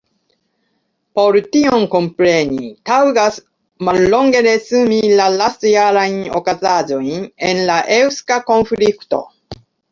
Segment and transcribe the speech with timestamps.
[1.19, 3.37] Por tion kompreni, taŭgas
[3.89, 9.25] mallonge resumi la lastjarajn okazaĵojn en la eŭska konflikto.